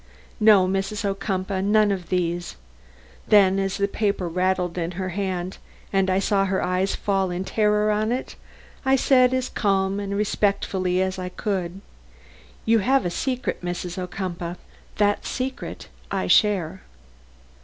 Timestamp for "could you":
11.29-12.79